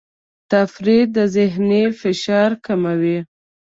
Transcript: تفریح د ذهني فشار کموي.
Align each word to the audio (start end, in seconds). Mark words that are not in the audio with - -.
تفریح 0.51 1.03
د 1.15 1.17
ذهني 1.35 1.83
فشار 2.01 2.51
کموي. 2.65 3.19